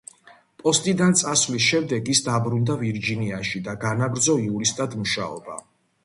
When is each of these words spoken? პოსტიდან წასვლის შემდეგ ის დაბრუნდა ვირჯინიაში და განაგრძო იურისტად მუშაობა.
პოსტიდან 0.61 1.11
წასვლის 1.19 1.65
შემდეგ 1.65 2.07
ის 2.13 2.21
დაბრუნდა 2.27 2.77
ვირჯინიაში 2.79 3.61
და 3.67 3.75
განაგრძო 3.83 4.35
იურისტად 4.47 4.97
მუშაობა. 5.03 5.59